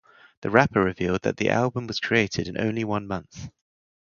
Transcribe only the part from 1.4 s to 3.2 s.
album was created in only one